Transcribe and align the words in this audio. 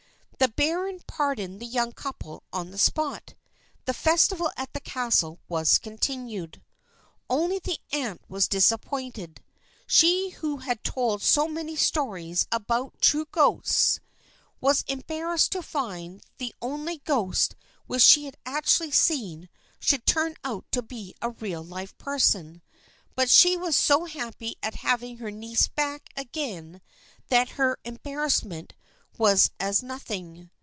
The 0.41 0.47
baron 0.47 1.01
pardoned 1.05 1.59
the 1.59 1.67
young 1.67 1.91
couple 1.91 2.41
on 2.51 2.71
the 2.71 2.79
spot. 2.79 3.35
The 3.85 3.93
festival 3.93 4.51
at 4.57 4.73
the 4.73 4.79
castle 4.79 5.37
was 5.47 5.77
continued. 5.77 6.63
Only 7.29 7.59
the 7.59 7.77
aunt 7.91 8.21
was 8.27 8.47
disappointed. 8.47 9.43
She 9.85 10.29
who 10.29 10.57
had 10.57 10.83
told 10.83 11.21
so 11.21 11.47
many 11.47 11.75
stories 11.75 12.47
about 12.51 12.99
true 12.99 13.27
ghosts, 13.31 13.99
was 14.59 14.83
embarrassed 14.87 15.51
to 15.51 15.61
find 15.61 16.23
the 16.39 16.55
only 16.59 16.97
ghost 17.05 17.55
which 17.85 18.01
she 18.01 18.25
had 18.25 18.37
actually 18.43 18.89
seen 18.89 19.47
should 19.79 20.07
turn 20.07 20.33
out 20.43 20.65
to 20.71 20.81
be 20.81 21.13
a 21.21 21.29
real 21.29 21.63
live 21.63 21.95
person, 21.99 22.63
but 23.13 23.29
she 23.29 23.55
was 23.57 23.75
so 23.75 24.05
happy 24.05 24.55
at 24.63 24.73
having 24.73 25.17
her 25.17 25.29
niece 25.29 25.67
back 25.67 26.09
again 26.17 26.81
that 27.27 27.47
her 27.61 27.77
embarrassment 27.85 28.73
was 29.17 29.51
as 29.59 29.83
nothing. 29.83 30.49